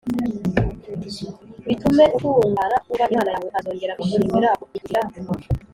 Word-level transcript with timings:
bitume 1.67 2.03
ukungahara 2.17 2.77
u 2.91 2.93
Yehova 2.95 3.11
Imana 3.13 3.29
yawe 3.35 3.47
azongera 3.57 3.97
kwishimira 3.99 4.49
kukugirira 4.59 5.01